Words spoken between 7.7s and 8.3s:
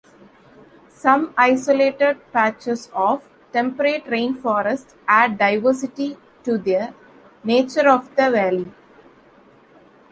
of